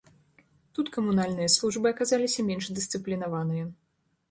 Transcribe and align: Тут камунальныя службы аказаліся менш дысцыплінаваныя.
Тут 0.77 0.89
камунальныя 0.95 1.51
службы 1.57 1.93
аказаліся 1.95 2.47
менш 2.51 2.73
дысцыплінаваныя. 2.81 3.71